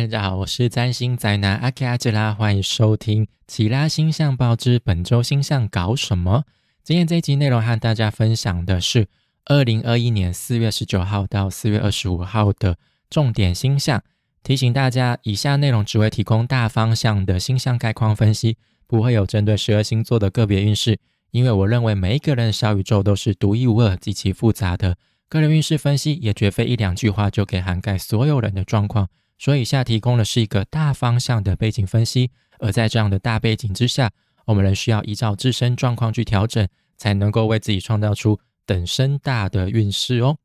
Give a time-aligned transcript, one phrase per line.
[0.00, 6.44] 大家好，我是占星宅男阿 K 阿吉拉，欢迎收听《奇拉星象报》之本周星象搞什么？
[6.82, 9.08] 今天这一集内容和大家分享的是
[9.44, 12.78] 二零二一年四月十九号到四月二十五号的
[13.10, 14.02] 重点星象。
[14.42, 18.56] 提醒大家，以下内容只会提供大方向的星象概况分析，
[18.86, 20.98] 不会有针对十二星座的个别运势。
[21.30, 24.96] 因为我认为每一个人的小宇宙都是独一无二、极其复杂的，
[25.28, 29.06] 个人运势分析也绝非一两句话就可以涵盖所有人的状况。
[29.40, 34.10] 所以，下提供的是一个大方向的背景分析，而在这样的大背景之下，
[34.44, 36.68] 我们仍需要依照自身状况去调整，
[36.98, 40.36] 才能够为自己创造出等身大的运势哦。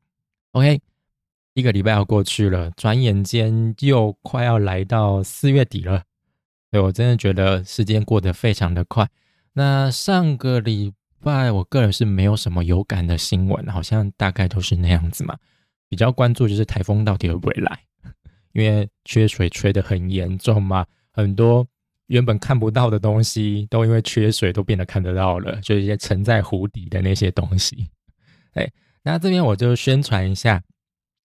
[0.52, 0.80] OK，
[1.52, 6.04] 一个礼拜要过去了，转眼间又快要来到四月底了，
[6.70, 9.06] 对我真的觉得时间过得非常的快。
[9.52, 15.36] 那上个礼拜，我个人是没有什么有感的新闻，好像大概都是那样子嘛，
[15.86, 17.80] 比较关注就是台风到底会不会来。
[18.56, 21.66] 因为缺水缺得很严重嘛，很多
[22.06, 27.90] 原本看不到的东西都因为缺水都变得看得到了，就一些沉在湖底的那些东西。
[28.54, 28.66] 哎，
[29.02, 30.62] 那这边我就宣传一下，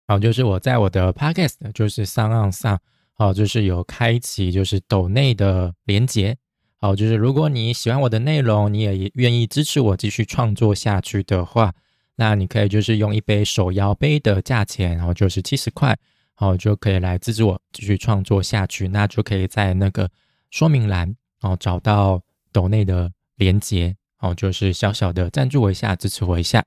[0.08, 2.80] 好，就是我在我的 podcast 就是上岸上，
[3.12, 6.34] 好，就是有开启就是抖内的连接，
[6.78, 11.74] 好，就是如果你喜欢我的内容，你也愿意支持我继续创作下去的话，
[12.16, 15.94] 那你可以就是用一杯手摇杯的价钱，然后就是七十块。
[16.40, 20.10] 哦，就可以来支持我继续创作下去，那就可以在那个
[20.50, 26.64] 说明栏哦找到抖内的连接哦，就是小小的赞助我一下，支持我一下。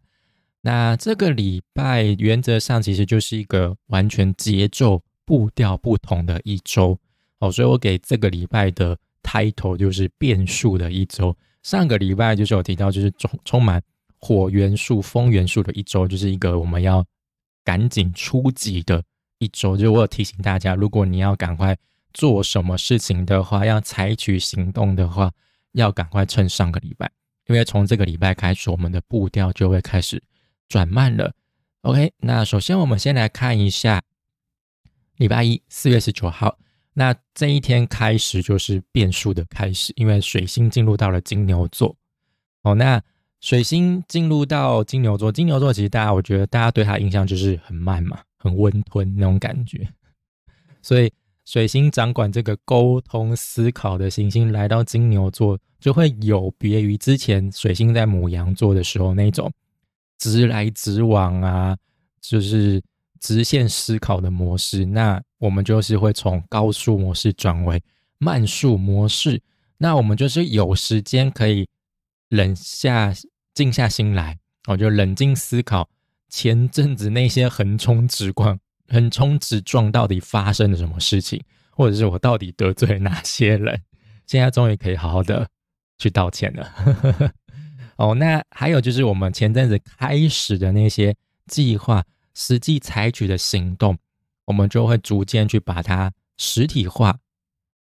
[0.62, 6.96] 那这个礼拜原则上其实就是一个完全节奏步调不同的一周
[7.40, 11.36] 哦，所以我给这个礼拜的 title 就是变数的一周。
[11.64, 13.82] 上个礼拜就是有提到，就是充充满
[14.20, 17.04] 火元素、风元素的一周，就是一个我们要
[17.66, 19.04] 赶紧出击的。
[19.44, 21.78] 一周，就我有提醒大家，如果你要赶快
[22.14, 25.32] 做什么事情的话，要采取行动的话，
[25.74, 27.12] 要赶快趁上个礼拜，
[27.48, 30.22] 因为从这个礼拜开始，我们的步调就会开始
[30.70, 31.34] 转慢了。
[31.82, 34.02] OK，那首先我们先来看一下
[35.18, 36.58] 礼拜一，四月十九号，
[36.94, 41.96] 那这一天开始就是变数的开始，因为水星进入到了金牛座。
[42.62, 43.02] 哦，那
[43.42, 48.22] 水星进入到金牛座，金牛座其实大家，我觉得大家对他印象就是很慢嘛。
[48.44, 49.88] 很温吞那种感觉，
[50.82, 51.10] 所以
[51.46, 59.50] 水星掌管这个沟通思考的行星来到金牛座，就会有别于之前水星在母羊座的时候那种
[60.18, 61.78] 直来直往啊，
[62.20, 62.84] 就是
[63.22, 64.84] 直线思考的模式。
[64.84, 67.82] 那我们就是会从高速模式转为
[68.18, 69.42] 慢速模式。
[69.78, 71.66] 那我们就是有时间可以
[72.28, 73.14] 冷下、
[73.54, 74.38] 静下心来，
[74.68, 75.90] 我就冷静思考。
[76.34, 81.40] 前阵子那些横冲直撞、 横冲直撞到底发生了什么事情，
[81.70, 83.80] 或者是我到底得罪了哪些人？
[84.26, 85.48] 现在终于可以好好的
[86.00, 87.32] 去道歉了。
[87.98, 93.96] 哦，那还有就是我们前阵子开始的那些计划，实际采取的行动，
[94.46, 97.16] 我们就会逐渐去把它实体化。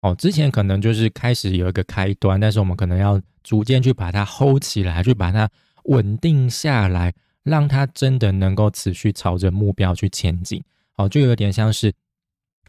[0.01, 5.49] 哦，之前可能就是开始有一个开端，但是我们可能要逐渐去把它 hold 起来，去把它
[5.85, 7.13] 稳定下来。
[7.43, 11.93] 让它真的能够持续朝着目标去前进，好，就有点像是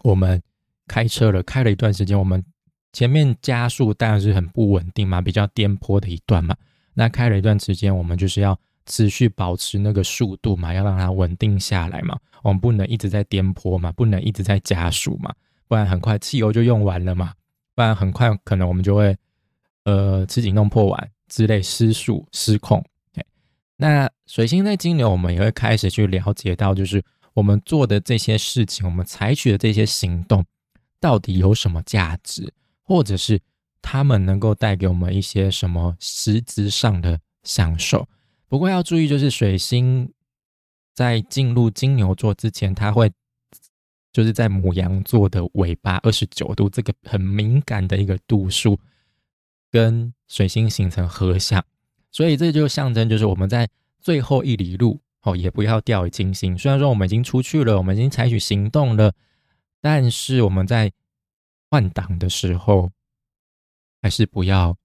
[0.02, 0.42] 我们
[0.86, 2.44] 开车了，开了一段时间，我们
[2.92, 6.56] 前面加速当然是很不稳定嘛，比较颠簸的一段嘛。
[6.94, 12.18] 那开了一段时间，我们就是要持续保持那个速度嘛，要让它稳定下来嘛。
[12.42, 15.34] 我们不能一直在颠簸嘛，不能一直在加速嘛，
[15.66, 17.32] 不然很快汽油就用完了嘛，
[17.74, 19.16] 不然很快可能我们就会
[19.84, 22.84] 呃吃紧弄破碗之类失速失控。
[23.76, 30.44] 那水星在金牛，我们也会开始去了解到，就是我们做的这些事情，我们采取的这些行动，
[31.00, 32.52] 到底有什么价值，
[32.82, 33.40] 或者是
[33.82, 38.08] 他们能够带给我们一些什么实质上的享受。
[38.46, 40.08] 不过要注意，就是水星
[40.94, 43.10] 在进入金牛座之前，它会
[44.12, 48.78] 就是在母羊座的尾巴二十九度这个很敏感的一个度数，
[49.72, 51.64] 跟水星形成合相。
[52.14, 53.68] 所以这就象征，就是我们在
[54.00, 56.56] 最后一里路哦，也不要掉以轻心。
[56.56, 59.12] 虽然说我们已经出去了，我们已经采取行动了，
[59.80, 60.92] 但是我们在
[61.68, 62.92] 换挡的时候，
[64.00, 64.76] 还是不要，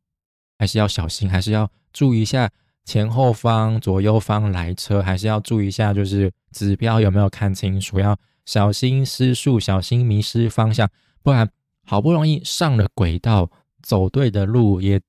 [0.58, 2.50] 还是要小心，还是要注意一下
[2.84, 8.18] 前后方、左右方来车，还是要注意一下，就是指标有没有看清楚，要
[8.48, 10.90] 小心失速，小心迷失方向，
[11.22, 11.48] 不然
[11.86, 13.52] 好不容易上了轨道，
[13.84, 15.00] 走对的路也。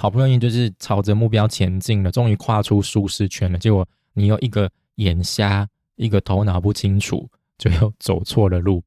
[0.00, 3.58] 好不容易就是朝着目标前进了，终于跨出舒适圈了。
[3.58, 8.82] 结果你又一个眼瞎，一个头脑不清楚，最后走错了路。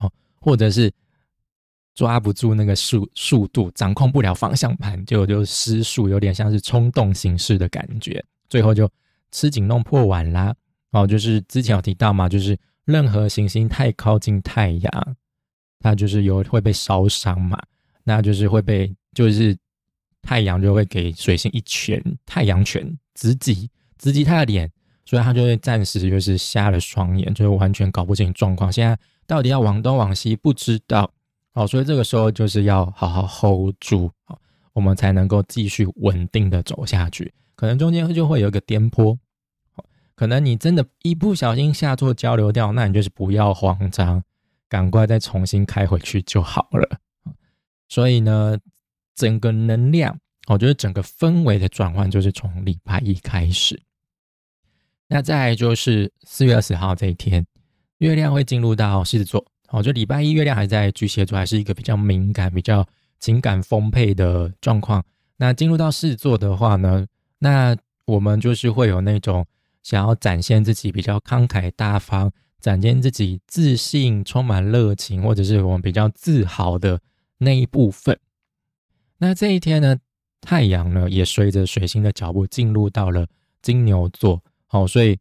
[0.00, 0.10] 哦，
[0.40, 0.92] 或者是
[1.94, 8.90] 抓不住那个速速度，掌控不了方向盘，就就失速，有点像是冲动行事的感觉，最后就
[9.30, 10.52] 吃紧弄破碗啦。
[10.90, 15.16] 哦，就是之前有提到嘛，就是任何行星太靠近太阳，
[15.78, 17.56] 它就是有会被烧伤嘛，
[18.02, 19.56] 那就是会被就是
[20.24, 24.70] 太阳就会给水星一拳，太阳拳直击直击他的脸，
[25.04, 31.10] 所以他就会暂时就是瞎了双眼，就完全搞不清状况，现在到底要往东往西不知道。
[31.52, 34.10] 哦，所以这个时候就是要好好 hold 住，
[34.72, 39.16] 我们才能够继续稳定的走下去，可能中间就会有一个颠簸。
[40.16, 44.22] 可能你真的一不小心下错交流掉，那你就是不要慌张，
[44.68, 46.98] 赶快再重新开回去就好了。
[47.88, 48.58] 所以呢，
[49.14, 50.18] 整个能量，
[50.48, 53.80] 我觉得整个氛围的转换就是从礼拜一开始。
[55.08, 57.46] 那再就是四月二十号这一天，
[57.98, 59.44] 月亮会进入到狮子座。
[59.68, 62.86] 哦，就礼拜一月亮还在巨蟹座，还是一个比较敏感、比较
[63.20, 65.04] 情感丰沛的状况。
[65.36, 67.06] 那进入到狮子座的话呢，
[67.38, 67.76] 那
[68.06, 69.46] 我们就是会有那种。
[69.82, 76.98] 想要展现自己比较慷慨大方，展现自己自信、充满热情，或者是我们比较自豪的
[77.36, 78.18] 那一部分。
[79.24, 79.96] 那这一天呢，
[80.40, 83.26] 太阳呢也随着水星的脚步进入到了
[83.62, 84.42] 金牛座。
[84.66, 85.18] 好，所以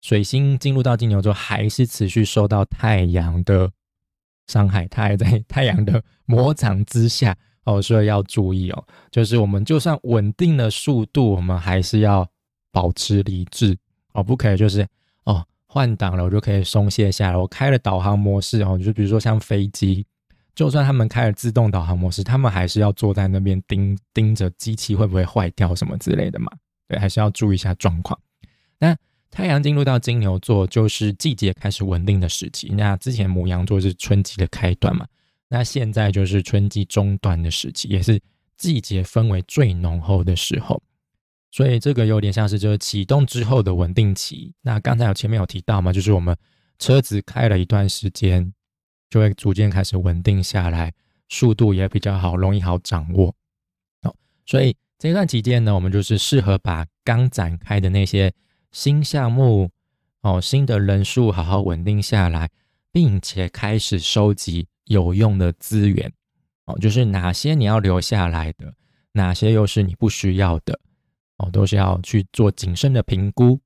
[0.00, 3.70] 水星进入到金牛座，还是持续受到太阳的
[4.46, 7.36] 伤害，它还在太阳的 魔掌之下。
[7.64, 12.26] 哦，所以要注意哦，就是我们就算稳定了速度，我们还是要。
[12.72, 13.74] 保持理智
[14.12, 14.86] 哦，不可以就是
[15.24, 17.36] 哦换挡了，我就可以松懈下来。
[17.38, 20.04] 我开了导航模式哦，就比如说像飞机，
[20.56, 26.50] 就算他们开了自动导航模式，他们还是要坐在那边盯盯着机器会不会坏掉什么之类的嘛。
[26.88, 28.18] 对，还是要注意一下状况。
[28.78, 28.96] 那
[29.30, 32.68] 太阳进入到金牛座，就是季节开始稳定的时期。
[32.70, 35.06] 那之前母羊座是春季的开端嘛，
[35.48, 38.18] 那现在就是春季中段的时期，也是
[38.56, 40.82] 季节氛围最浓厚的时候。
[41.50, 44.54] 所以这个有点像是就是启动之后的稳定期。
[44.62, 46.34] 那刚才有前面有提到嘛，就是我们
[46.78, 48.52] 车子开了一段时间，
[49.08, 50.92] 就会逐渐开始稳定下来，
[51.28, 53.34] 速度也比较好，容易好掌握。
[54.02, 54.14] 哦，
[54.44, 58.32] 所以这段期间呢，我们就是适合把刚展开的那些
[58.72, 59.70] 新项目，
[60.22, 62.48] 哦，新的人数好好稳定下来，
[62.90, 66.12] 并且开始收集有用的资源。
[66.64, 68.74] 哦，就是哪些你要留下来的，
[69.12, 70.80] 哪些又是你不需要的。
[71.38, 73.60] 哦，都是要去做谨慎的评估，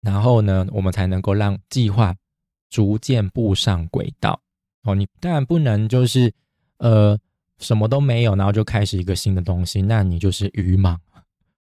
[0.00, 2.14] 然后呢，我们才能够让计划
[2.70, 4.40] 逐渐步上轨道。
[4.84, 6.32] 哦，你当然不能就是
[6.78, 7.18] 呃
[7.58, 10.98] 什么都没有，然后就开始一个新的东西，那你就是愚莽。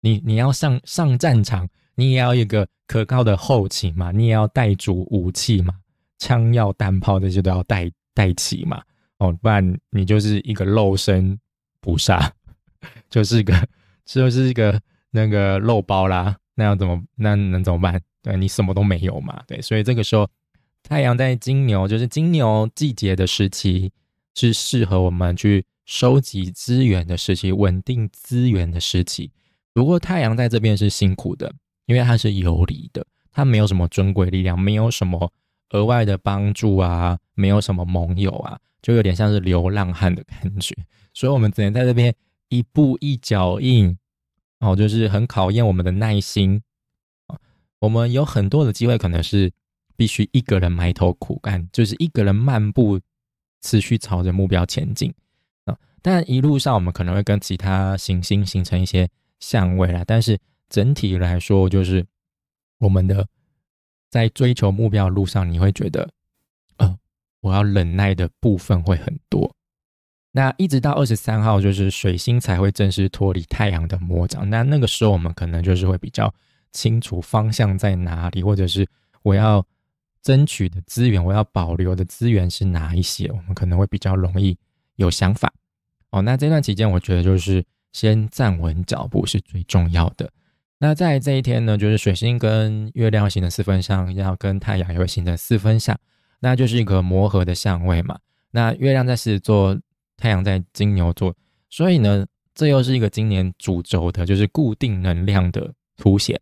[0.00, 5.74] 你你要上上战场，你也要一个可靠的后勤嘛，你也要带足武器嘛，
[6.18, 8.80] 枪药弹炮这些都要带带齐嘛。
[9.18, 11.36] 哦，不然你就是一个肉身
[11.80, 12.32] 菩萨，
[13.08, 13.52] 就是个
[14.04, 14.80] 就是一个。
[15.12, 17.02] 那个肉包啦，那要怎么？
[17.16, 18.00] 那能怎么办？
[18.22, 19.42] 对你什么都没有嘛？
[19.44, 20.24] 对，所以这个时候，
[20.82, 23.92] 太阳在金牛，就是金牛季节的时期，
[24.34, 29.30] 是适合我们去收集资源的时期，稳定资源的时期。
[29.72, 31.52] 不过太阳在这边是辛苦的，
[31.86, 35.32] 因为它是游离的，它没有什么尊贵力量，没有什么
[35.70, 40.76] 额外的帮助啊，没有什么盟友啊，就有点像是流浪汉的感觉。
[41.14, 42.14] 所以我们只能在这边
[42.48, 43.96] 一步一脚印。
[44.62, 46.60] 哦，就是很考验我们的耐心！
[47.78, 49.50] 我们有很多的机会，可能是
[50.00, 52.98] 必须一个人埋头苦干，就是一个人漫步，
[53.60, 55.12] 持续朝着目标前进
[55.66, 55.76] 啊！
[56.00, 59.06] 但一路上我们可能会跟其他行星形成一些
[59.40, 60.38] 相位啦，但是
[60.70, 62.02] 整体来说，就是
[62.78, 63.28] 我们的
[64.08, 66.08] 在追求目标路上，你会觉得，
[66.78, 66.98] 呃，
[67.42, 69.54] 我要忍耐的部分会很多。
[70.32, 74.48] 那一直到二十三号，就是水星才会正式脱离太阳的魔掌。
[74.48, 76.32] 那那个时候，我们可能就是会比较
[76.72, 78.88] 清楚方向在哪里，或者是
[79.20, 79.62] 我要
[80.22, 84.56] 争取的资源，我要保留的资源是哪一些，我们可能会比较容易
[84.96, 85.52] 有想法。
[86.10, 90.30] 哦，那这段期间，我觉得就是先站稳脚步是最重要的。
[90.78, 95.98] 那在这一天呢，就是水星跟月亮形成四分相，要跟太阳也会形成四分相，
[96.40, 98.18] 那就是一个磨合的相位嘛。
[98.50, 99.78] 那月亮在狮子座。
[100.22, 101.34] 太阳在金牛座，
[101.70, 106.38] 所以呢，这又是一个今年主轴的，就是固定能量的凸显。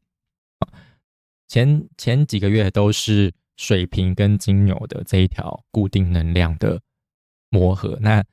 [1.46, 6.80] 前前几个月都是水瓶跟金牛的这一条固定能量的
[7.50, 8.24] 磨合，那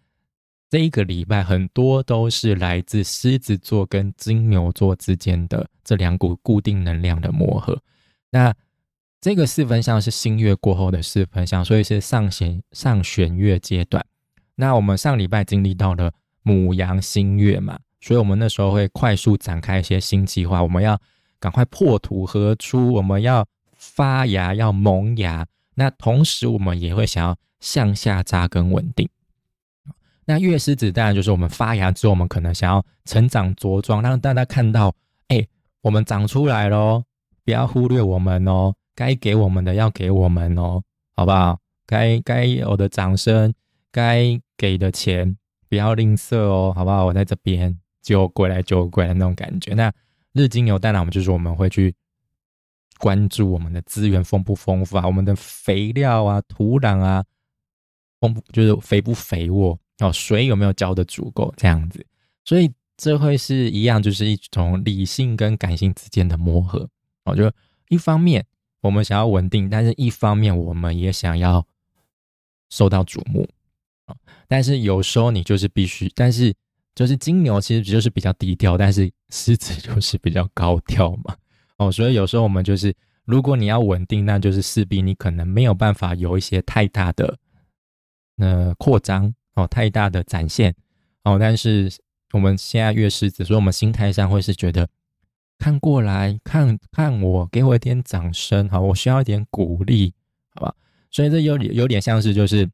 [0.70, 7.82] 这一个礼拜很多都是来自狮子座跟金牛座之间的这两股固定能量的磨合。
[8.30, 8.54] 那
[9.20, 14.06] 这个四分相是新月过后的四分相，所以是上弦上弦月阶段。
[14.56, 16.12] 那我们上礼拜经历到了
[16.44, 21.00] 母羊新月嘛，所以我们那时候会快速展开一些新计划，我们要
[21.40, 25.46] 赶快破土而出，我们要发芽，要萌芽。
[25.76, 29.10] 那同时，我们也会想要向下扎根稳定。
[30.26, 34.96] 那月狮子当然就是我们发芽之后，我们可能想要成长茁壮，让大家看到，
[35.28, 35.46] 哎，
[35.82, 37.04] 我们长出来喽，
[37.44, 40.82] 不要忽略我们哦，该给我们的要给我们哦，
[41.16, 41.60] 好不好？
[41.86, 43.54] 该该有的掌声，
[43.92, 47.06] 该给的钱不要吝啬哦，好不好？
[47.06, 49.74] 我在这边就过来就过来那种感觉。
[49.74, 49.92] 那
[50.32, 51.94] 日金牛当然我们就是我们会去。
[52.98, 57.24] 关注我们的资源丰不丰富啊，我们的肥料啊、土壤啊，
[58.20, 62.06] 丰就是肥不肥沃哦，水有没有浇的足够这样子，
[62.44, 66.90] 所以这会是一样，就是一种理性跟感性之间的磨合
[67.26, 67.36] 哦。
[67.36, 67.52] 就
[67.90, 68.46] 一方面
[68.82, 71.66] 我们想要稳定，但是一方面我们也想要
[72.70, 73.48] 受到瞩目
[74.06, 74.16] 啊。
[74.48, 76.54] 但是有时候你就是必须，但是
[76.94, 81.36] 就是金牛其实就是比较低调，但是狮子就是比较高调嘛。
[81.78, 87.38] 哦，所以有时候我们就是，如果你要稳定，那就是势必你可能没有办法有一些太大的
[88.38, 90.74] 呃扩张哦，太大的展现
[91.24, 91.38] 哦。
[91.38, 91.92] 但是
[92.32, 94.88] 我们现在越狮子，所以我们心态上会是觉得
[95.58, 100.14] 看过来看看我，给我一点掌声，好，我需要一点鼓励，
[100.54, 100.76] 好吧？
[101.12, 102.70] 所以这有有点像是就是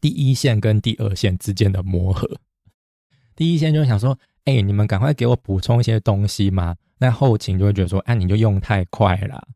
[0.00, 2.26] 第一线跟第二线之间的磨合。
[3.36, 6.76] 第一线就想说，哎，你们赶快给我补充一些东西嘛。
[7.02, 9.48] 那后勤就会觉得说，哎，你就用太快了，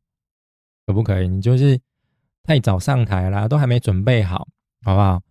[0.87, 1.29] 可不可以？
[1.29, 1.79] 你就是
[2.43, 4.49] 太早上台啦，都还没准备好，
[4.83, 5.23] 好不好？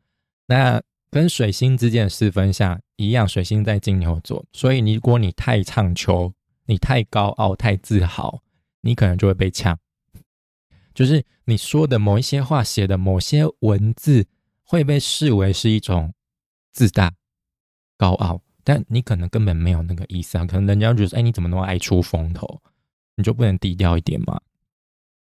[0.45, 0.79] 那
[1.09, 6.31] 跟水星之间的四分相一样，水星在金牛座，所以你如果你太唱秋，
[6.67, 8.43] 你太高傲、太自豪，
[8.81, 9.77] 你可能就会被呛。
[10.93, 14.27] 就是你说的某一些话、写的某些文字，
[14.63, 16.13] 会被视为是一种
[16.71, 17.11] 自大、
[17.97, 18.39] 高傲。
[18.63, 22.61] 但你可能根本没有那个意思啊，可能人家觉得，哎，你怎么那么爱出风头？
[23.15, 24.39] 你就不能低调一点吗？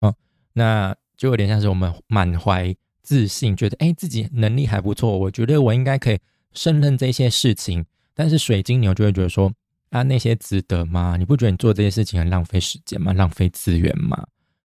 [0.01, 0.15] 哦，
[0.53, 6.19] 那就有点像是我们满怀自信，觉得，哎，自己能力还不错，我觉得我应该可以
[6.53, 7.85] 胜任这些事情。
[8.15, 9.53] 但是水晶牛就会觉得说，
[9.91, 11.17] 啊，那些值得吗？
[11.19, 13.13] 你不觉得你做这些事情很浪费时间吗？
[13.13, 14.25] 浪费资源吗？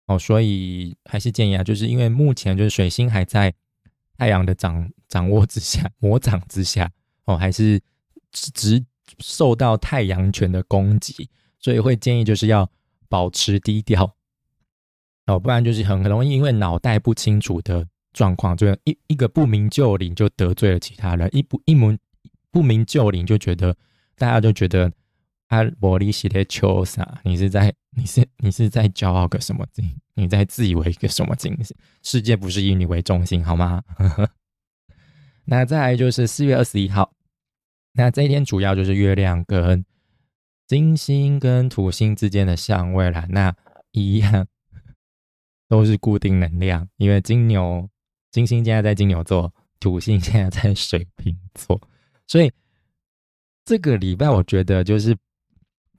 [0.07, 3.55] 哦，所以还是建议啊，就是因为目前就是水星还在
[4.19, 6.91] 太阳的掌掌握之下，魔掌之下，
[7.27, 7.81] 哦，还是。
[8.53, 8.85] 直
[9.19, 11.29] 受到太阳拳的攻击，
[11.59, 12.71] 所以会建议就是要
[13.09, 14.17] 保持低调
[15.27, 21.99] 哦，不然就是很容易因为脑袋不清楚的状况，就一一个不明就里就得罪了其他人，一不一门
[22.51, 23.77] 不明就里就觉得
[24.17, 24.93] 大家就觉得
[25.49, 27.21] 啊，玻璃洗的秋啥？
[27.25, 29.99] 你是在你是你是在骄傲个什么劲？
[30.15, 31.57] 你在自以为一个什么劲？
[32.03, 33.83] 世界不是以你为中心好吗？
[35.47, 37.13] 那再来就是四月二十一号。
[37.97, 39.85] 那这一天主要就是月亮跟
[40.67, 43.27] 金星跟土星之间的相位了。
[43.31, 43.55] 那
[43.93, 44.47] 一样
[45.69, 47.89] 都是固定能量，因为金牛
[48.31, 51.81] 金星现在在金牛座，土星现在在水瓶座，
[52.27, 52.53] 所以
[53.65, 55.17] 这个礼拜我觉得就是，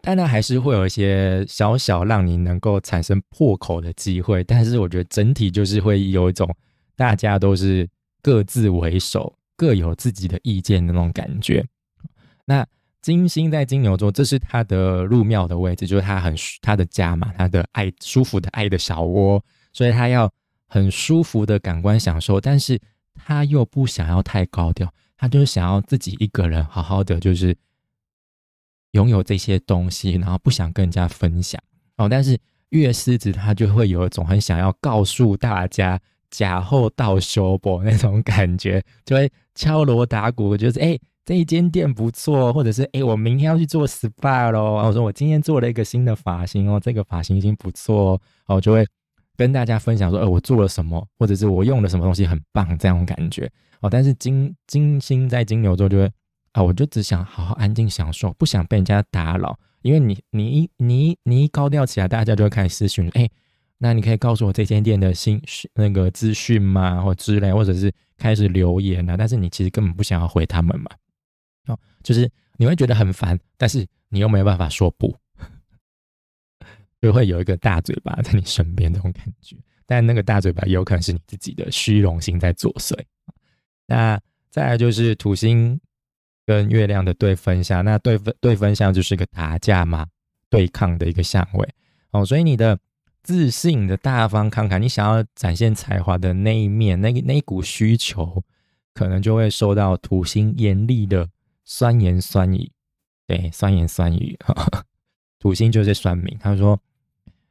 [0.01, 6.47] 当然还是会有一些小小让你能够产生破口的机会，但是我觉得整体就是会有一种
[6.95, 7.89] 大家都是
[8.21, 11.65] 各自为首，各有自己的意见的那种感觉。
[12.47, 12.65] 那
[13.01, 20.31] 金星在金牛座，这是他的入庙的位置，就是他很他的家嘛，他的爱舒服的爱的小窝，所以他要
[20.67, 22.79] 很舒服的感官享受，但是
[23.13, 27.55] 他又不想要太高调，他就是想要自己一个人好好的，就是
[28.91, 31.61] 拥有这些东西，然后不想跟人家分享
[31.97, 32.07] 哦。
[32.09, 32.39] 但是
[32.69, 40.97] 月狮子他就会有一种很想要告诉大家假后到修补那种感觉，就会敲锣打鼓，就是哎。
[41.27, 44.75] 这一间店不错，或者是哎，我明天要去做 SPA 咯。
[44.75, 48.87] 我说我今天做了一个新的发型哦，这个发型已经不错哦，就会
[49.35, 53.89] 跟大家分享说，呃，我做了什么，或者是我用了什么东西很棒，这样感觉哦。
[53.89, 56.09] 但是金金星在金牛座就会
[56.53, 63.29] 啊，我就只想好好安静享受，不想被人家打扰，因为你你一你你一高调起来，大家就会开始私讯，哎，
[63.77, 65.41] 那你可以告诉我这间店的新
[65.75, 70.89] 那个资讯吗，或之类，或者是开始留言啊，但是你其实根本不想要回他们嘛。
[71.67, 75.15] 哦，就是你会觉得很烦，但是你又没有办法说不，
[77.01, 79.55] 就会有一个大嘴巴在你身边这种感觉。
[79.85, 82.93] 但那个大嘴巴有可能是你自己的虚荣心在作祟。
[83.85, 84.19] 那
[84.49, 85.79] 再来就是土星
[86.45, 90.07] 跟月亮的对分相，那对分对分相就是一个打架嘛，
[90.49, 91.69] 对抗的一个相位。
[92.11, 92.77] 哦，所以你的
[93.27, 98.41] 自信的大方慷慨，你想要展现才华的那一面，那个那一股需求，
[98.93, 101.27] 可能就会受到土星严厉的
[101.65, 102.71] 酸言酸语。
[103.25, 104.39] 对，酸言酸语，
[105.39, 106.37] 土星就是酸民。
[106.39, 106.79] 他说：“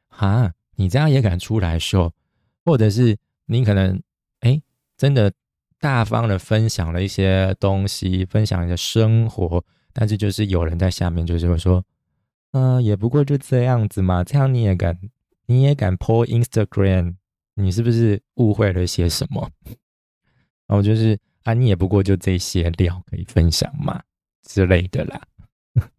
[0.09, 2.11] 哈，你这样也敢出来说？
[2.65, 3.15] 或者是
[3.45, 4.01] 你可能
[4.39, 4.59] 哎，
[4.97, 5.31] 真的
[5.79, 11.85] 大方的分享了一些东西，分享你的生活，但是就是有人在下面就是会说，
[12.53, 14.97] 嗯，也不过就这样子嘛，这样你也敢，
[15.47, 17.15] 你也敢 po Instagram？
[17.55, 19.49] 你是不是误会了些什么？
[20.67, 24.03] 然 后就是啊，你也不过就这些料可以分享嘛
[24.43, 25.19] 之类的啦。”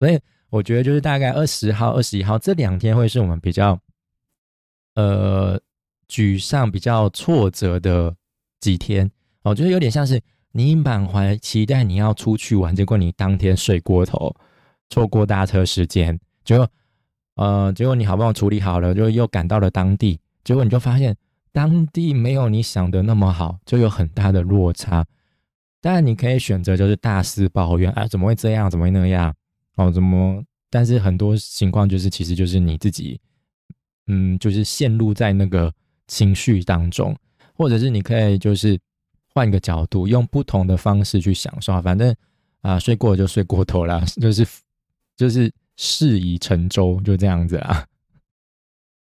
[0.00, 3.78] 所以我觉得就是大概二十号、二十一号这两天会是我们比较
[4.94, 5.60] 呃
[6.08, 8.14] 沮丧、比较挫折的
[8.60, 9.10] 几天。
[9.42, 10.20] 我觉得有点像是
[10.52, 14.34] 你满怀期待你要出去玩，结果你当天睡过头，
[14.88, 16.66] 错过搭车时间，结果
[17.34, 21.16] 呃结果你好不容易处理好了，就又赶到了当地，结果你就发现
[21.52, 25.04] 当地没有你想的那么好，就有很大的落差。
[25.80, 29.34] 当然你可以选择就是大肆抱怨，啊怎么会这样，怎么会那样？
[29.76, 30.42] 哦，怎么？
[30.70, 33.20] 但是很多情况就是，其实就是你自己，
[34.06, 35.72] 嗯，就是陷入在那个
[36.08, 37.16] 情绪当中，
[37.54, 38.78] 或者是你可以就是
[39.34, 41.80] 换个角度，用不同的方式去享受。
[41.82, 42.14] 反正
[42.62, 44.46] 啊，睡过就睡过头了，就是
[45.16, 47.86] 就是事已成舟，就这样子啊。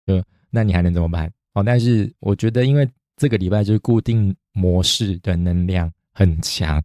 [0.05, 1.31] 就那你还能怎么办？
[1.53, 6.83] 哦，但是我觉得，因为这个礼拜就是固定模式的能量很强，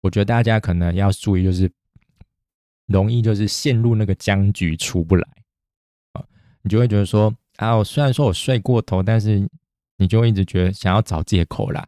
[0.00, 1.70] 我觉得大家可能要注意，就是。
[2.88, 5.28] 容易就是陷入那个僵局出不来
[6.12, 6.24] 啊，
[6.62, 9.46] 你就会觉得说啊，我虽然说我睡过头，但是
[9.98, 11.86] 你就会一直觉得想要找借口啦，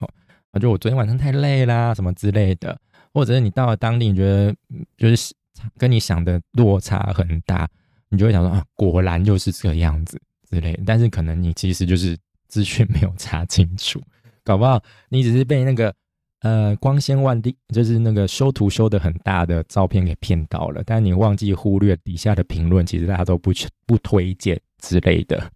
[0.00, 2.78] 哦，就我昨天晚上太累啦，什么之类的，
[3.14, 4.54] 或者是你到了当地，你觉得
[4.98, 5.34] 就是
[5.78, 7.68] 跟你想的落差很大，
[8.08, 12.16] 你就会想说啊，果然就是这个样子之类，但是可能你其实就是
[12.48, 14.00] 资讯没有查清楚，
[14.42, 15.94] 搞不好你只是被那个。
[16.40, 23.50] 呃，光鲜万地，就是那个修图修的很大的照片给骗到了，但你忘记忽略底下的评论，其实大家都不
[23.86, 25.50] 不推荐之类的。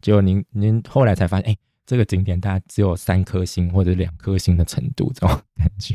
[0.00, 5.94] 结果您您后来才发现，哎，这个景点大概只有三颗星或者两颗星的程度，这种感觉。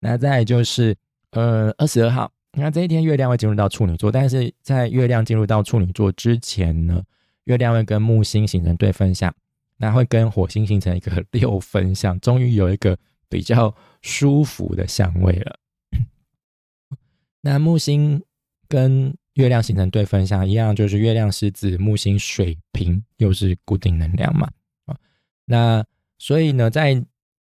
[0.00, 0.94] 那再就是
[1.30, 7.02] 呃二十二号，那这一天月亮会进入到处女座，但是在月亮进入到处女座之前呢，
[7.44, 9.34] 月亮会跟木星形成对分相。
[9.80, 15.56] 那会跟火星形成一个 六分相，终于有一个比较舒服的相位了。
[17.42, 18.20] 那木星
[18.66, 24.50] 跟月亮形成对分相一样，就是月亮狮子，木星水瓶，又是固定能量嘛。
[25.44, 25.84] 那
[26.18, 27.00] 所以呢，在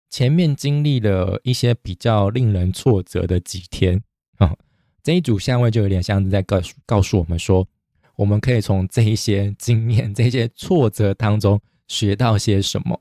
[0.09, 4.01] 前面经历了一些比较令人挫折的几天
[4.37, 4.55] 啊，
[5.03, 7.67] 这一组相位就有点像是在告诉告诉我们说，
[8.15, 11.61] 我们可以从这一些经验、这些挫折当中。
[11.87, 12.99] 学到些什么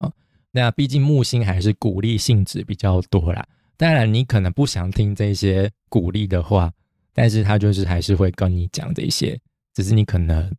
[0.00, 0.12] 啊？
[0.52, 3.42] 那毕竟木星还是鼓励性质比较多啦。
[3.78, 6.70] 当然，你可能不想听这些鼓励的话，
[7.14, 9.40] 但是他就是还是会跟你讲这些，
[9.72, 10.54] 只是你可能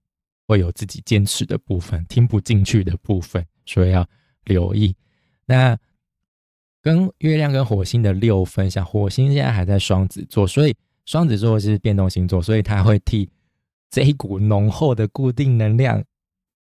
[0.48, 4.04] 会有自己坚持的部分，听不进去的部分，所以要
[4.46, 4.96] 留意。
[5.47, 5.75] 那
[6.83, 13.27] 跟月亮跟火星的六分像火星现在还在双子座，所以双子座是变动星座，所以它会替
[13.89, 16.03] 这一股浓厚的固定能量。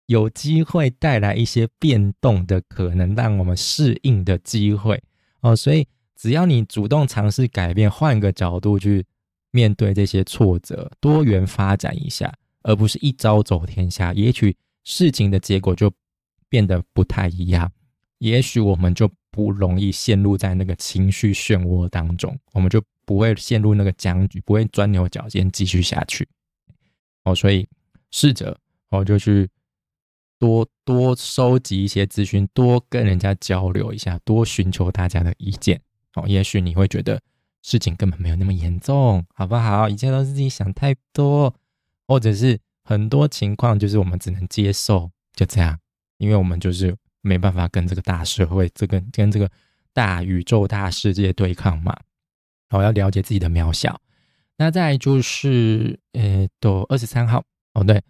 [0.06, 5.00] 有机会带来一些变动的可能，让我们适应的机会
[5.40, 5.54] 哦。
[5.54, 9.06] 所以，只要你主动尝试改变，换个角度去
[9.52, 14.54] 面对这些挫折，多元发展一下，而不是一招走天下，也许
[14.84, 15.90] 事情的结果就
[16.48, 17.70] 变得不太一样。
[18.22, 26.28] 也许我们就不容易陷入在那个情绪漩涡当中，我们就不会陷入那个僵局，不会钻牛角尖继续下去。
[27.24, 27.68] 哦，所以
[28.10, 28.56] 试着
[28.90, 29.48] 哦，就去。
[30.38, 35.80] 多多收集一些资讯，多跟人家交流一下，多寻求大家的意见
[36.14, 36.24] 哦。
[36.26, 37.20] 也许你会觉得
[37.62, 39.88] 事情根本没有那么严重，好不好？
[39.88, 41.54] 一切都是自己想太多，
[42.08, 45.78] 或者是很多情况就是我们只能接受，就这样，
[46.18, 49.50] 因为我们就是没办法跟这个大社会、这个跟这个
[49.94, 51.96] 大宇宙、大世界对抗嘛。
[52.70, 54.00] 我要了解自己的渺小。
[54.58, 57.42] 那再就是呃，都二十三号
[57.74, 58.02] 哦，对。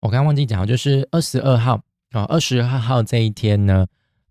[0.00, 1.74] 我刚忘记讲，就是二十二号
[2.12, 3.86] 啊，二十二号这一天呢，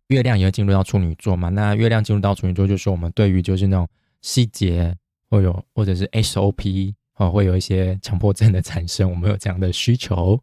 [0.08, 1.50] 月亮也会进入到处女座嘛。
[1.50, 3.88] 那月亮进入到处女座，就是我们对于就是那种
[4.22, 4.96] 细节
[5.30, 10.42] 会有，或者是 SOP 哦，会有一些强迫症的产生，我们有这样的需求。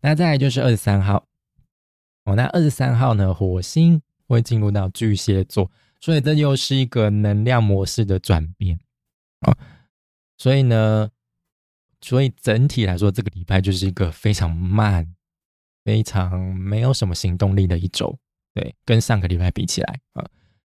[0.00, 1.22] 那再来就是二十三号
[2.24, 8.78] 哦，那二十三号呢，火星会进入到巨蟹座，所以这又是一个能量模式的转变
[9.40, 9.56] 啊。
[10.38, 11.10] 所以呢。
[12.02, 15.06] 所以整体来说，这个礼拜就是一个非常慢、
[15.84, 18.18] 非常没有什么行动力的一周。
[18.54, 20.24] 对，跟上个礼拜比起来啊，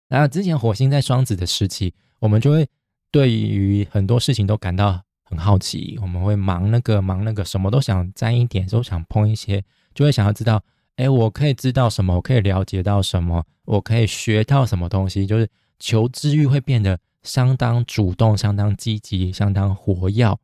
[0.08, 2.68] 那之前火星在双子的时期，我们就会
[3.12, 10.60] 对于很多事情都感到很好奇，我们会忙那个忙那个，什么都想沾一点，都想碰一些，就会想要知道，
[11.00, 20.38] 哎，我可以知道什么，我可以了解到什么，我可以学到什么东西，就是求知欲会变得相当主动、相当积极、相当活跃。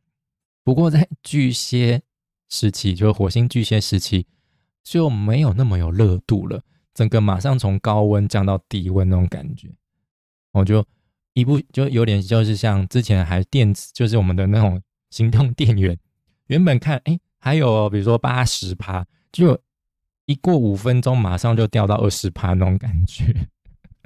[0.64, 2.01] 不过在巨蟹
[2.49, 4.27] 时期，就是火星巨蟹时期，
[4.83, 6.62] 就没有那么有热度了。
[6.95, 9.69] 整个马上从高温降到低温那种感觉，
[10.53, 10.83] 我就
[11.35, 15.99] 一步就有点就是像之前还电，就是我们的那种行动电源，
[16.47, 19.61] 原本看哎还有比如说八十趴，就
[20.27, 23.49] 一过五分钟马上就掉到二十趴那种感觉。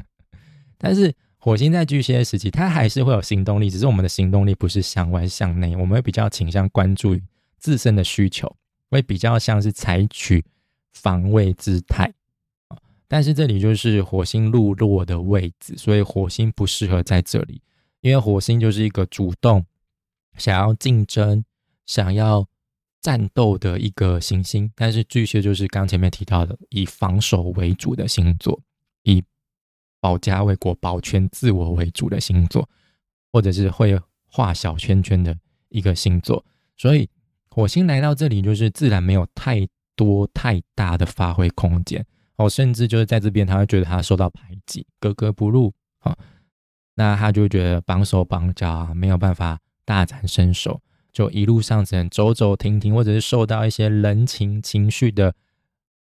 [0.78, 7.22] 但是火星在巨蟹时期，它还是会有行动力，只是我们的行动力不是向外向内，我们会比较倾向关注于
[7.58, 8.54] 自身的需求，
[8.90, 10.44] 会比较像是采取
[10.92, 12.12] 防卫姿态。
[13.08, 17.60] 但是这里就是火星落落的位置，所以火星不适合在这里，
[18.02, 19.64] 因为火星就是一个主动、
[20.36, 21.44] 想要竞争、
[21.86, 22.46] 想要
[23.00, 24.70] 战斗的一个行星。
[24.74, 28.60] 但是巨蟹就是刚前面提到的，以防守为主的星座，
[29.02, 29.22] 以
[30.00, 32.68] 保家卫国、保全自我为主的星座，
[33.32, 35.36] 或者是会画小圈圈的
[35.68, 36.44] 一个星座。
[36.76, 37.08] 所以
[37.50, 42.04] 火星来到这里，就是自然没有太多太大的发挥空间。
[42.36, 46.16] 哦，甚至就是在这边，他会觉得他受到排挤，格格不入啊。
[46.94, 50.80] 那他就觉得绑手绑脚，没有办法大展身手，
[51.12, 55.34] 就一路上只能走走停停，或者是受到一些人情情绪的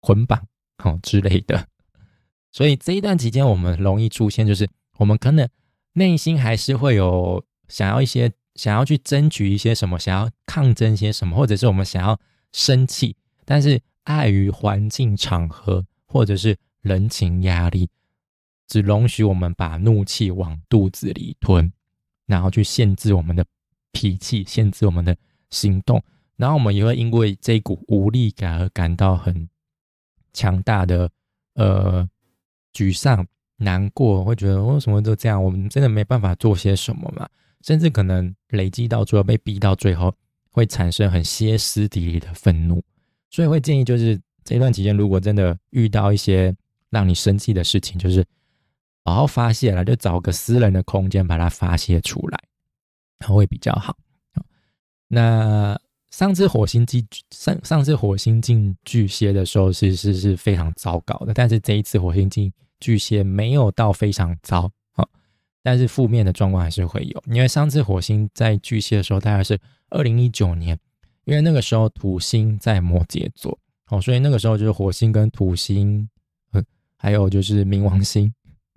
[0.01, 0.47] 捆绑，
[0.85, 1.69] 哦之类的。
[2.51, 5.49] 所以这一段期间，我们容易出现，就是我们可能
[5.95, 12.19] 内心还是会有想要一些想要去争取一些什么，想要抗争些什么，或者是我们想要
[12.53, 15.85] 生气，但是碍于环境场合。
[16.05, 17.89] 或者是人情压力，
[18.69, 21.73] 只容许我们把怒气往肚子里吞，
[22.27, 23.43] 然后去限制我们的
[23.93, 25.17] 脾气，限制我们的
[25.51, 26.03] 行动，
[26.37, 29.49] 然后我们也会因为这股无力感而感到很
[30.33, 31.09] 强大的
[31.55, 32.09] 呃
[32.73, 33.27] 沮丧、
[33.57, 35.43] 难过，会觉得为什么就这样？
[35.43, 37.29] 我们真的没办法做些什么嘛？
[37.63, 40.13] 甚至可能累积到最后被逼到最后，
[40.51, 42.83] 会产生很歇斯底里的愤怒，
[43.31, 44.21] 所以会建议就是。
[44.45, 46.53] 这段期间，如果真的遇到一些
[46.91, 48.27] 让你生气的事情，就是
[49.05, 52.41] 好好发泄了，就找个私人的空间把它发泄出来，
[53.29, 53.97] 会比较好。
[55.09, 55.79] 那
[56.11, 61.33] 上次火星进上上次火星进巨蟹的时候，其实是非常糟糕的。
[61.33, 65.07] 但是这一次火星进巨蟹没有到非常糟啊，
[65.63, 67.23] 但是负面的状况还是会有。
[67.27, 69.59] 因为上次火星在巨蟹的时候，大概是
[69.91, 70.79] 二零一九年，
[71.25, 73.59] 因为那个时候土星在摩羯座。
[73.89, 76.09] 哦，所以那个时候就是火星跟土星，
[76.53, 76.63] 呃，
[76.97, 78.33] 还有就是冥王星，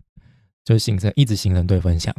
[0.66, 2.14] 就形成一直形成对分享。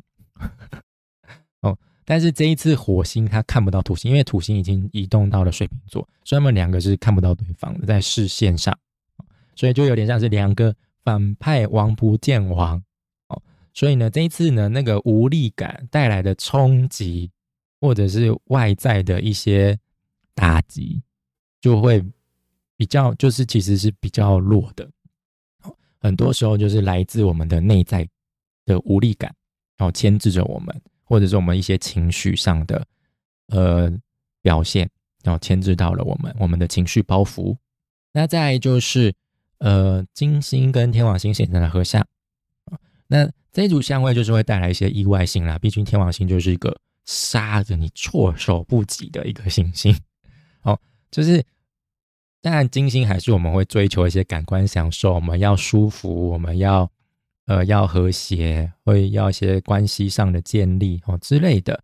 [2.07, 8.75] 但是这一次火星它看不到土星，因为土星已经移动到了水瓶座，所以他们两个是看不到对方的在视线上，
[9.55, 12.83] 所以就有点像是两个反派王不见王。
[13.29, 13.42] 哦，
[13.75, 17.31] 所以呢，这一次呢，那个无力感带来的冲击，
[17.81, 19.79] 或者是外在的一些
[20.35, 21.03] 打击，
[21.61, 22.03] 就会。
[22.79, 24.87] 比较就是其实是比较弱的，
[25.99, 28.07] 很多时候就是来自我们的内在
[28.66, 29.35] 的无力感，
[29.79, 32.87] 然后牵制着我们，或者是我们一些情绪上的
[33.47, 33.90] 呃
[34.42, 34.90] 表现，
[35.23, 37.57] 然后牵制到了我们我们的情绪包袱。
[38.12, 39.14] 那再就是
[39.59, 42.07] 呃金星跟天王星形成的合相，
[43.07, 45.59] 那这一组相位就是会带来一些意外性啦。
[45.59, 49.97] 毕竟天王星就是一个杀着你措手不及的一个行星，
[50.61, 50.79] 哦，
[51.11, 51.42] 就是。
[52.42, 56.88] 当然，金星还是我们会追求一些感官享受，我们要舒服，我们要
[57.46, 61.82] 呃要和谐，会要一些关系上的建立哦之类的。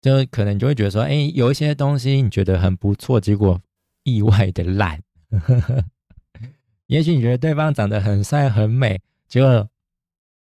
[0.00, 3.60] 就可能你就会觉得说，哎，有一些东西你觉得很不错，结果
[4.04, 5.02] 意外的烂。
[6.86, 9.68] 也许你觉得对方长得很帅很美，结果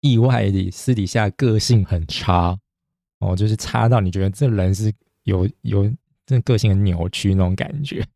[0.01, 2.57] 意外的私底下个性很差
[3.19, 4.93] 哦，就是差到你觉得这人是
[5.25, 5.93] 有有
[6.25, 8.07] 这个性很扭曲那种感觉。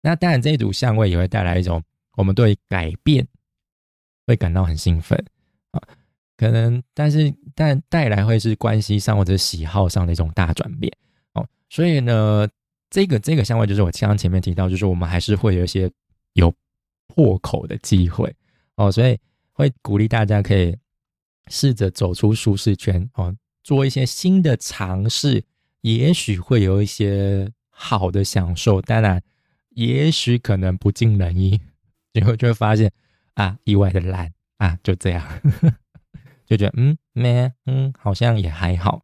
[0.00, 1.82] 那当然，这一组相位也会带来一种
[2.16, 3.26] 我们对改变
[4.28, 5.20] 会感到很兴奋，
[6.38, 10.90] 可能但是但带来会是关系上或者喜好上的一种大转变
[11.34, 11.46] 哦。
[11.68, 12.48] 所以呢，
[12.88, 15.90] 这个这个相位就是我刚刚前面提到，就是我们还是会有一些
[16.32, 16.50] 有
[17.08, 18.34] 破口的机会
[18.76, 19.18] 哦，所以
[19.52, 20.74] 会鼓励大家可以
[21.48, 25.44] 试着走出舒适圈哦，做一些新的尝试，
[25.82, 27.52] 也许会有一些。
[27.80, 29.22] 好的享受，当然
[29.68, 31.60] 也许可能不尽人意，
[32.12, 32.90] 结果就会发现
[33.34, 35.24] 啊，意外的烂啊，就这样，
[36.48, 39.02] 就觉得嗯咩嗯好像也还好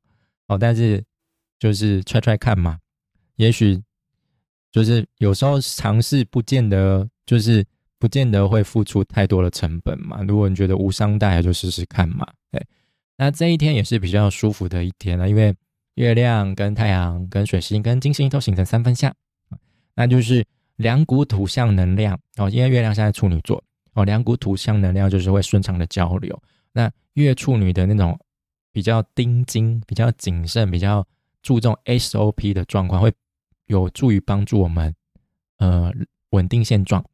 [0.49, 1.05] 哦，但是
[1.59, 2.79] 就是踹踹看嘛，
[3.37, 3.81] 也许
[4.73, 7.65] 就是有时候尝试不见得就是
[7.99, 12.67] 不见得会付出太多的成本嘛，如果你觉得无伤大雅，就试试看嘛，对。
[13.17, 15.55] 那这一天也是比较舒服的一天了，因为
[15.95, 19.15] 月亮跟太阳、跟水星、跟金星都形成三分相，
[19.95, 20.45] 那就是
[20.77, 22.51] 两股土象能量哦。
[22.51, 26.43] 因为月亮现在处女座哦，两股土象能量就是会顺畅的交流。
[26.73, 28.19] 那月处女的那种
[28.71, 31.05] 比较钉钉、比较谨慎、比较
[31.43, 33.13] 注重 SOP 的状况，会
[33.67, 34.95] 有助于帮助我们
[35.59, 35.91] 呃
[36.31, 37.05] 稳定现状，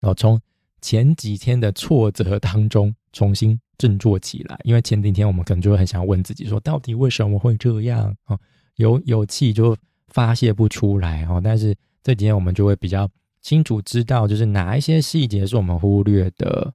[0.00, 0.40] 哦，从
[0.80, 3.60] 前几天的挫折当中重新。
[3.78, 8.38] 振作起来，因为前几天我们可能就会很想问自己说，到底为什么会这样啊？
[8.76, 9.76] 有有气就
[10.06, 11.40] 发泄不出来哦。
[11.42, 16.72] 但是这几天我们就会比较清楚知道，就是哪一些细节是我们忽略的，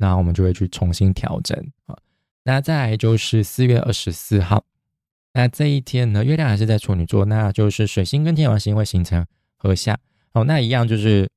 [0.00, 1.96] 那我们就会去重新调整啊。
[2.42, 4.64] 那再来就是四月二十四号，
[5.34, 9.24] 那这一天呢，月亮还是在处女座，那就是水星跟天王星会形成
[9.56, 9.96] 合相
[10.32, 11.28] 哦，那一样就是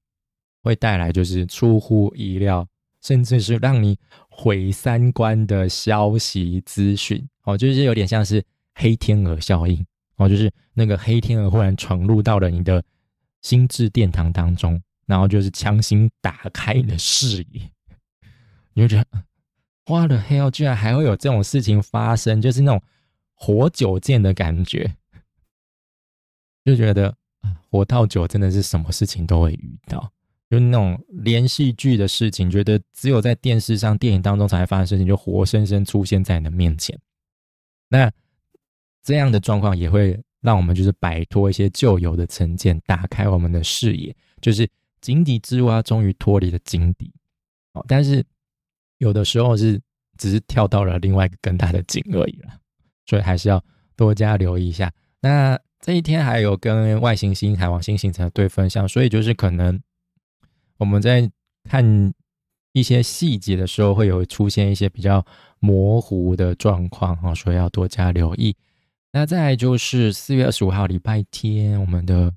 [0.63, 2.67] 会带来就是出乎意料。
[3.01, 3.99] 甚至是让你
[4.29, 8.41] 毁三观的消息资讯哦，就是有点像是
[8.75, 12.81] 黑天鹅效应哦，就是那个黑天鹅忽然闯入到了你的
[13.41, 17.69] 心智殿堂当中，然后就是强行打开你的视野，
[18.73, 19.23] 你就觉得
[19.85, 22.81] 花了黑哦，居然还会有这种事情发生，就是那种
[23.33, 24.95] 活久见的感觉，
[26.63, 27.15] 就觉得
[27.69, 30.11] 活到久真的是什么事情都会遇到。
[30.49, 36.95] 就那种连续剧的事情，觉得只有在电视上、电影当中才会发生事情，就活生生出现在你的面前。
[37.89, 38.11] 那
[39.01, 44.69] 这样的状况也会让我们就是摆脱一些旧有的成见，打开我们的视野，就是
[45.01, 47.11] 井底之蛙终于脱离了井底。
[47.73, 48.23] 哦，但是
[49.03, 49.79] 有的时候是
[50.17, 52.49] 只是跳到了另外一个更大的井而已了，
[53.05, 53.63] 所以还是要
[53.95, 54.91] 多加留意一下。
[55.21, 59.79] 那这一天还有跟外行星海王星形成的对分相，所以就是可能。
[60.77, 61.31] 我们在
[61.69, 62.13] 看
[62.73, 65.25] 一些细节的时候，会有出现一些比较
[65.59, 68.55] 模糊的状况哈，所以要多加留意。
[69.11, 72.33] 那再就是四月二十五号礼拜天，我们的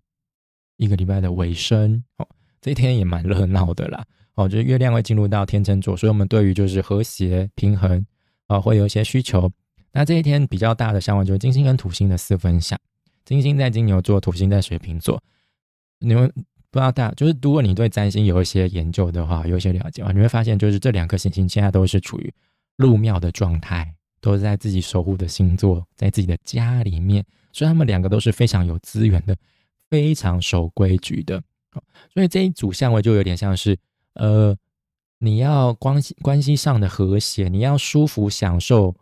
[0.76, 2.29] 一个礼拜的尾声哦，
[2.61, 4.05] 这一天也蛮热闹的啦
[4.37, 8.07] 哦，就是月亮会进入到天秤座，所以我们对于就是和谐平衡
[8.46, 9.51] 啊，会有一些需求。
[9.92, 12.79] 那这一天比较大的相关就是金星跟土星的四分相，
[13.25, 15.20] 金星在金牛座，土星在水瓶座，
[15.99, 16.33] 你们。
[16.68, 22.31] 不知道大就是，如果你对占星有一些研究的话，有一些了解的话，你会发现，就是这两颗行星现在都是处于
[22.77, 29.35] 入庙的状态，都是在自己守护的星座，在自己的家里面，所以他们两个都是非常有资源的，
[29.88, 31.42] 非常守规矩的。
[32.12, 33.75] 所以这一组相位就有点像是，
[34.16, 34.57] 呃，
[35.18, 38.94] 你要关系关系上的和谐，你要舒服享受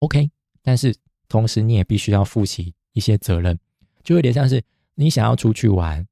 [0.00, 0.30] ，OK，
[0.62, 0.94] 但是
[1.28, 3.58] 同时你也必须要负起一些责任，
[4.02, 4.62] 就有点像是
[4.94, 6.06] 你想要出去玩。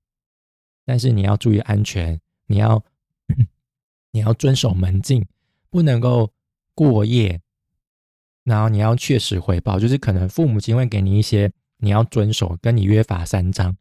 [0.85, 2.83] 但是你要注意安全，你要
[4.13, 5.27] 你要遵守门禁，
[5.69, 6.33] 不能够
[6.75, 7.41] 过夜。
[8.45, 13.77] 然后你要确实回报，就是可能父母亲会给你一些你要遵守，跟你约法三章。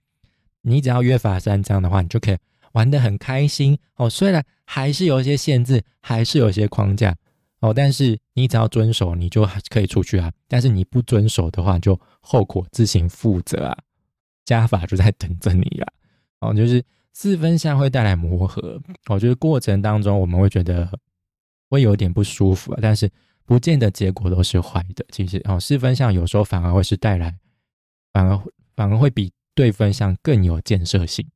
[0.63, 2.38] 你只要约法三章的话，你就可以
[2.78, 4.10] 玩得很开心哦。
[4.10, 7.16] 虽然还是有一些限制，还是有一些框架
[7.60, 10.32] 哦，但是你只要遵守，你就可以出去啊。
[10.48, 13.78] 但是你不遵守的话，就后果自行负责啊，
[14.46, 15.88] 加法就在等着你啊。
[16.40, 16.84] 哦，就是。
[17.20, 20.88] 四分相会带来磨合，我觉得过程当中我们会觉得
[21.68, 23.10] 会有点不舒服啊，但是
[23.44, 25.04] 不见得结果都是坏的。
[25.12, 27.36] 其实哦，四分相有时候反而会是带来，
[28.13, 28.40] 反而
[28.76, 31.28] 反而会比对分相更有建设性，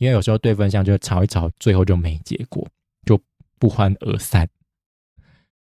[0.00, 2.66] 因为有时候对分项就吵一吵，最后就没结果，
[3.06, 3.20] 就
[3.58, 4.48] 不欢而散。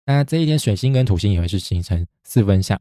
[0.05, 2.79] 那这一天水星跟土星也会是形成四分相，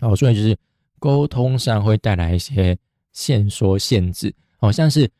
[0.00, 0.56] 哦，所以就是
[0.98, 2.78] 沟通上会带来一些
[3.12, 5.10] 限缩限制，好像是。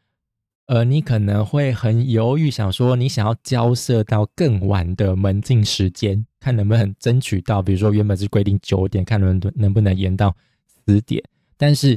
[0.68, 10.36] 呃，你可能会很犹豫，想说你想要交涉到更晚的门禁时间，看能不能争取到，比如说原本是规定九点，看能能不能延到
[10.84, 11.22] 十点。
[11.56, 11.96] 但是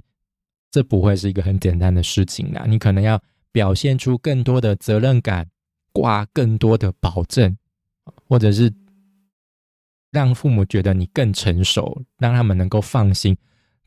[0.70, 3.20] 这不会是一个很简单的事情啦，你可能要
[3.52, 5.50] 表现出更多的责任感，
[5.92, 7.58] 挂更多的保证，
[8.28, 8.74] 或者是
[10.12, 13.38] 让父母觉得你更成熟，让他们能够放心。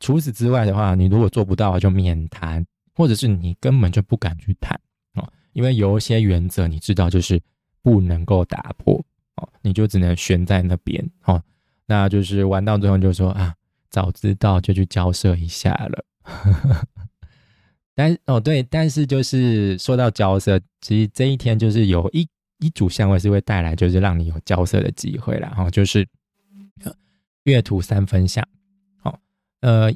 [0.00, 2.64] 除此之外的话，你如果做不到，就免谈。
[2.94, 4.78] 或者是你根本就不敢去谈
[5.14, 7.40] 哦，因为有一些原则你知道就是
[7.80, 9.02] 不能够打破
[9.36, 11.42] 哦，你就只能悬在那边哦。
[11.86, 13.54] 那就是玩到最后就说啊，
[13.88, 16.04] 早知道就去交涉一下了。
[17.94, 22.26] 但哦对，但是就是说到交涉，其实这一天就是有一
[22.58, 25.48] 一组相位是会带来，就是让你有交涉的机会啦。
[25.50, 26.06] 哈，就是
[27.44, 28.46] 月图三分相。
[29.00, 29.18] 好，
[29.60, 29.92] 呃，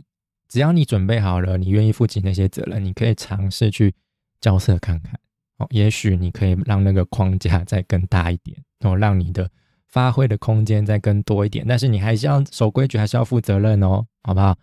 [0.49, 3.95] 只要你准备好了，你愿意负起那些责任，你可以尝试去
[4.41, 5.19] 交涉看看。
[5.59, 9.51] 哦，也许你可以让那个框架再更大一点，然后让你的
[9.89, 11.65] 发挥的空间再更多一点。
[11.67, 14.59] 但是你还是要守规矩，还是要负责任哦，好不好？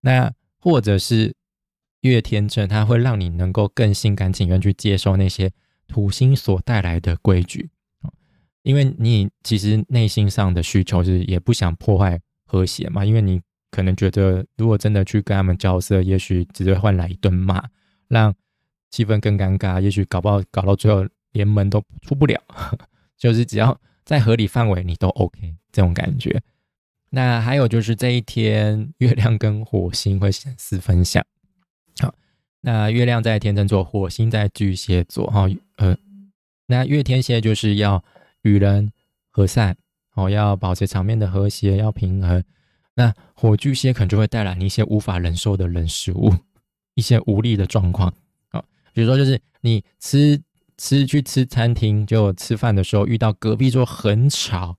[0.00, 1.34] 那或者是
[2.02, 5.50] 越天真，它会让你能够更心甘情愿去接受那些
[5.86, 7.70] 土星所带来的规矩
[8.62, 17.62] 因为你其实内心上的需求是也不想破坏和谐嘛，因为你可能觉得如果真的去跟他们交涉，也许只会换来一顿骂，
[18.08, 18.34] 让。
[18.90, 22.40] 气氛更尴尬，也许搞不好搞到最后连门都出不了。
[23.18, 26.40] 就是只要在合理范围，你都 OK 这种感觉。
[27.10, 31.22] 那还有就是这一天，月亮跟火星会显四分相。
[32.60, 35.26] 那月亮在天秤座，火星在巨蟹座。
[35.28, 35.96] 哈，呃，
[36.66, 38.02] 那月天蝎就是要
[38.42, 38.92] 与人
[39.30, 39.76] 和善，
[40.14, 42.42] 哦，要保持场面的和谐，要平衡。
[42.94, 46.34] 那火巨蟹可能就会带来你一些无法忍受的人事物，
[46.96, 48.12] 一些无力的状况。
[48.52, 50.42] 哦比如说，就是你吃
[50.76, 54.76] 吃去吃餐厅，就吃饭的时候遇到隔壁桌很吵，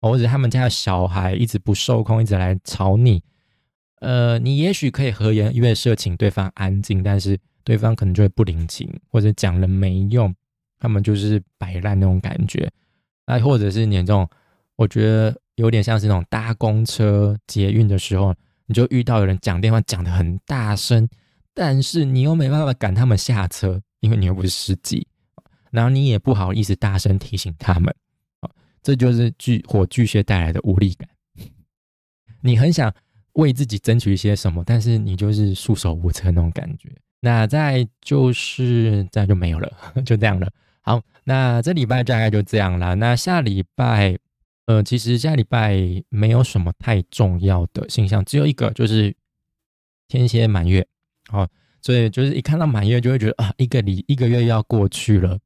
[0.00, 3.22] 或者他们家的小孩一直不受控，一直来吵你。
[4.02, 10.34] 呃，你也许可以和颜悦色，请对方安静，但是对方可能就会不领情，或者讲了没用，
[10.80, 12.68] 他们就是摆烂那种感觉。
[13.24, 14.28] 那或者是你这种，
[14.74, 18.34] 我觉得有点像是那种搭公车、捷运的时候，
[18.66, 21.08] 你就遇到有人讲电话讲的很大声。
[21.54, 25.06] 但是你又没办法赶他们下车，因为你又不是司机，
[25.70, 27.94] 然后你也不好意思大声提醒他们，
[28.82, 31.08] 这就是巨火巨蟹带来的无力感。
[32.40, 32.92] 你很想
[33.34, 36.90] 为自己争取一些什么，但是你就是束手无策那种感觉。
[37.20, 39.72] 那再就是这样就没有了，
[40.04, 40.50] 就这样了。
[40.80, 42.96] 好，那这礼拜大概就这样了。
[42.96, 44.18] 那下礼拜，
[44.66, 49.14] 呃，其实下礼拜没有什么太重要的现象，只有一个就是
[50.08, 50.84] 天蝎满月。
[51.30, 51.48] 哦，
[51.80, 55.38] 所以就是一看到满月就会觉得啊，一个礼一个月要过去了，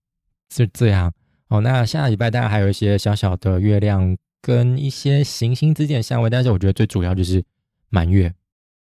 [0.50, 1.12] 是这样。
[1.48, 7.44] 哦，那下礼拜当然还有一些小小的月亮跟一些行星之间的相位，但是我觉得最主要就是
[7.88, 8.32] 满月。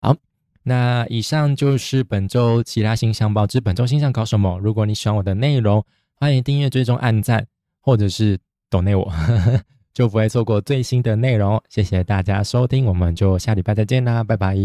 [0.01, 0.17] 好，
[0.63, 4.59] 那以上就是本周其他星象报之本周星象搞什么。
[4.59, 7.47] 如果你喜欢我的内容，欢迎订阅、追踪、按赞，
[7.81, 8.39] 或者是
[8.71, 9.13] 懂内我，
[9.93, 11.63] 就不会错过最新的内容。
[11.69, 14.57] 谢谢大家收听，我们就下礼拜再见啦，拜拜。